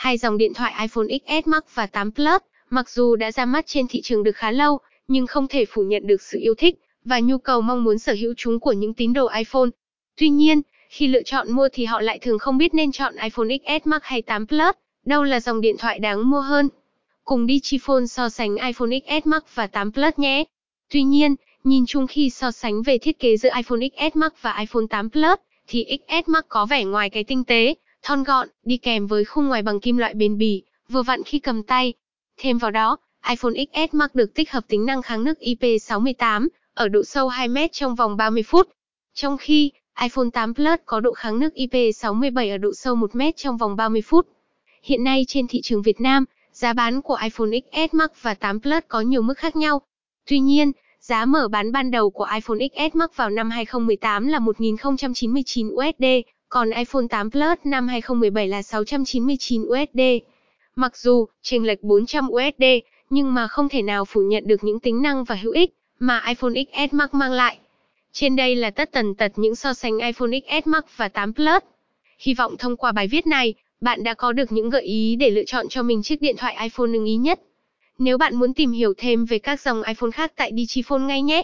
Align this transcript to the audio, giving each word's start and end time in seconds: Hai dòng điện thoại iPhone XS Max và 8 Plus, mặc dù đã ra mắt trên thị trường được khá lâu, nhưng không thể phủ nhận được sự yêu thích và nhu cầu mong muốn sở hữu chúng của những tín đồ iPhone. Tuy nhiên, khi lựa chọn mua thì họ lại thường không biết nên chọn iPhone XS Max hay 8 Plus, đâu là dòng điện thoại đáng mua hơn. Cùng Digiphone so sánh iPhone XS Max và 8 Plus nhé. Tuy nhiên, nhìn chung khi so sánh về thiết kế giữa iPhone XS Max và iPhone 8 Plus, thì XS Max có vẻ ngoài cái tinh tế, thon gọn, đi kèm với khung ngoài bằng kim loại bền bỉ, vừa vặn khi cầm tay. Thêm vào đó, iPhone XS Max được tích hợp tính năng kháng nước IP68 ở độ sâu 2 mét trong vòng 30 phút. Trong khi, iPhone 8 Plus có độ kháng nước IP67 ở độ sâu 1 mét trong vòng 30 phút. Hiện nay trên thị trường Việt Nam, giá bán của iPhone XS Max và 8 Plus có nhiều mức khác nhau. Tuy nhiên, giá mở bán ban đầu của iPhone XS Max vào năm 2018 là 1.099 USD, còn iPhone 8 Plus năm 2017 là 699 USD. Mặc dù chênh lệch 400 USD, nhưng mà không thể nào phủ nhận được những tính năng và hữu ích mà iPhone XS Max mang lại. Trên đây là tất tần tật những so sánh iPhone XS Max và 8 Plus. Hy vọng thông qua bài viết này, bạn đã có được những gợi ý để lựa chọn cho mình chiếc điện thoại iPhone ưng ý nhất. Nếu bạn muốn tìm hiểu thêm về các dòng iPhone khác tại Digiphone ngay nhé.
Hai 0.00 0.18
dòng 0.18 0.38
điện 0.38 0.54
thoại 0.54 0.72
iPhone 0.80 1.06
XS 1.08 1.48
Max 1.48 1.62
và 1.74 1.86
8 1.86 2.12
Plus, 2.12 2.42
mặc 2.70 2.90
dù 2.90 3.16
đã 3.16 3.32
ra 3.32 3.44
mắt 3.44 3.66
trên 3.66 3.86
thị 3.88 4.00
trường 4.02 4.22
được 4.22 4.36
khá 4.36 4.50
lâu, 4.50 4.78
nhưng 5.08 5.26
không 5.26 5.48
thể 5.48 5.64
phủ 5.64 5.82
nhận 5.82 6.06
được 6.06 6.22
sự 6.22 6.38
yêu 6.40 6.54
thích 6.54 6.74
và 7.04 7.20
nhu 7.20 7.38
cầu 7.38 7.60
mong 7.60 7.84
muốn 7.84 7.98
sở 7.98 8.12
hữu 8.12 8.34
chúng 8.36 8.60
của 8.60 8.72
những 8.72 8.94
tín 8.94 9.12
đồ 9.12 9.28
iPhone. 9.28 9.68
Tuy 10.16 10.28
nhiên, 10.28 10.62
khi 10.88 11.06
lựa 11.06 11.22
chọn 11.22 11.52
mua 11.52 11.68
thì 11.72 11.84
họ 11.84 12.00
lại 12.00 12.18
thường 12.18 12.38
không 12.38 12.58
biết 12.58 12.74
nên 12.74 12.92
chọn 12.92 13.14
iPhone 13.16 13.48
XS 13.48 13.86
Max 13.86 14.00
hay 14.04 14.22
8 14.22 14.46
Plus, 14.46 14.74
đâu 15.04 15.22
là 15.22 15.40
dòng 15.40 15.60
điện 15.60 15.76
thoại 15.78 15.98
đáng 15.98 16.30
mua 16.30 16.40
hơn. 16.40 16.68
Cùng 17.24 17.46
Digiphone 17.46 18.06
so 18.06 18.28
sánh 18.28 18.56
iPhone 18.56 18.90
XS 19.06 19.26
Max 19.26 19.42
và 19.54 19.66
8 19.66 19.92
Plus 19.92 20.14
nhé. 20.16 20.44
Tuy 20.90 21.02
nhiên, 21.02 21.34
nhìn 21.64 21.84
chung 21.86 22.06
khi 22.06 22.30
so 22.30 22.50
sánh 22.50 22.82
về 22.82 22.98
thiết 22.98 23.18
kế 23.18 23.36
giữa 23.36 23.50
iPhone 23.56 23.80
XS 23.80 24.16
Max 24.16 24.32
và 24.40 24.56
iPhone 24.58 24.84
8 24.90 25.10
Plus, 25.10 25.38
thì 25.66 25.86
XS 25.88 26.28
Max 26.28 26.44
có 26.48 26.66
vẻ 26.66 26.84
ngoài 26.84 27.10
cái 27.10 27.24
tinh 27.24 27.44
tế, 27.44 27.74
thon 28.02 28.24
gọn, 28.24 28.48
đi 28.64 28.76
kèm 28.76 29.06
với 29.06 29.24
khung 29.24 29.48
ngoài 29.48 29.62
bằng 29.62 29.80
kim 29.80 29.96
loại 29.96 30.14
bền 30.14 30.38
bỉ, 30.38 30.62
vừa 30.88 31.02
vặn 31.02 31.22
khi 31.22 31.38
cầm 31.38 31.62
tay. 31.62 31.94
Thêm 32.36 32.58
vào 32.58 32.70
đó, 32.70 32.96
iPhone 33.28 33.52
XS 33.54 33.94
Max 33.94 34.10
được 34.14 34.34
tích 34.34 34.50
hợp 34.50 34.64
tính 34.68 34.86
năng 34.86 35.02
kháng 35.02 35.24
nước 35.24 35.38
IP68 35.40 36.48
ở 36.74 36.88
độ 36.88 37.02
sâu 37.04 37.28
2 37.28 37.48
mét 37.48 37.72
trong 37.72 37.94
vòng 37.94 38.16
30 38.16 38.42
phút. 38.42 38.68
Trong 39.14 39.36
khi, 39.36 39.72
iPhone 40.00 40.26
8 40.32 40.54
Plus 40.54 40.80
có 40.86 41.00
độ 41.00 41.12
kháng 41.12 41.38
nước 41.38 41.54
IP67 41.54 42.54
ở 42.54 42.58
độ 42.58 42.70
sâu 42.74 42.94
1 42.94 43.14
mét 43.14 43.36
trong 43.36 43.56
vòng 43.56 43.76
30 43.76 44.02
phút. 44.02 44.28
Hiện 44.82 45.04
nay 45.04 45.24
trên 45.28 45.46
thị 45.48 45.60
trường 45.62 45.82
Việt 45.82 46.00
Nam, 46.00 46.24
giá 46.52 46.72
bán 46.72 47.02
của 47.02 47.18
iPhone 47.22 47.48
XS 47.50 47.94
Max 47.94 48.10
và 48.22 48.34
8 48.34 48.60
Plus 48.60 48.84
có 48.88 49.00
nhiều 49.00 49.22
mức 49.22 49.38
khác 49.38 49.56
nhau. 49.56 49.80
Tuy 50.26 50.38
nhiên, 50.38 50.72
giá 51.00 51.24
mở 51.24 51.48
bán 51.48 51.72
ban 51.72 51.90
đầu 51.90 52.10
của 52.10 52.28
iPhone 52.34 52.58
XS 52.58 52.96
Max 52.96 53.10
vào 53.16 53.30
năm 53.30 53.50
2018 53.50 54.26
là 54.26 54.38
1.099 54.38 55.70
USD, 55.70 56.04
còn 56.50 56.70
iPhone 56.70 57.06
8 57.10 57.30
Plus 57.30 57.58
năm 57.64 57.88
2017 57.88 58.48
là 58.48 58.62
699 58.62 59.62
USD. 59.62 60.00
Mặc 60.76 60.96
dù 60.96 61.26
chênh 61.42 61.64
lệch 61.64 61.82
400 61.82 62.28
USD, 62.28 62.64
nhưng 63.10 63.34
mà 63.34 63.48
không 63.48 63.68
thể 63.68 63.82
nào 63.82 64.04
phủ 64.04 64.20
nhận 64.20 64.46
được 64.46 64.64
những 64.64 64.80
tính 64.80 65.02
năng 65.02 65.24
và 65.24 65.34
hữu 65.34 65.52
ích 65.52 65.74
mà 65.98 66.22
iPhone 66.26 66.52
XS 66.54 66.94
Max 66.94 67.10
mang 67.12 67.32
lại. 67.32 67.58
Trên 68.12 68.36
đây 68.36 68.56
là 68.56 68.70
tất 68.70 68.92
tần 68.92 69.14
tật 69.14 69.32
những 69.36 69.54
so 69.54 69.74
sánh 69.74 69.98
iPhone 69.98 70.30
XS 70.30 70.66
Max 70.66 70.82
và 70.96 71.08
8 71.08 71.34
Plus. 71.34 71.62
Hy 72.18 72.34
vọng 72.34 72.56
thông 72.58 72.76
qua 72.76 72.92
bài 72.92 73.08
viết 73.08 73.26
này, 73.26 73.54
bạn 73.80 74.04
đã 74.04 74.14
có 74.14 74.32
được 74.32 74.52
những 74.52 74.70
gợi 74.70 74.82
ý 74.82 75.16
để 75.16 75.30
lựa 75.30 75.44
chọn 75.46 75.68
cho 75.68 75.82
mình 75.82 76.02
chiếc 76.02 76.22
điện 76.22 76.36
thoại 76.38 76.56
iPhone 76.62 76.92
ưng 76.92 77.04
ý 77.04 77.16
nhất. 77.16 77.40
Nếu 77.98 78.18
bạn 78.18 78.36
muốn 78.36 78.54
tìm 78.54 78.72
hiểu 78.72 78.94
thêm 78.96 79.24
về 79.24 79.38
các 79.38 79.60
dòng 79.60 79.82
iPhone 79.82 80.10
khác 80.10 80.32
tại 80.36 80.52
Digiphone 80.56 81.02
ngay 81.02 81.22
nhé. 81.22 81.42